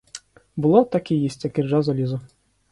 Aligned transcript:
Було, 0.55 0.85
так 0.85 1.11
і 1.11 1.15
їсть, 1.15 1.45
як 1.45 1.57
іржа 1.59 1.81
залізо. 1.81 2.21